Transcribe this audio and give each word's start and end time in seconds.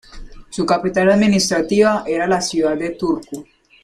Su 0.49 0.65
capital 0.65 1.11
administrativa 1.11 2.03
era 2.07 2.25
la 2.25 2.41
ciudad 2.41 2.75
de 2.75 2.89
Turku. 2.89 3.45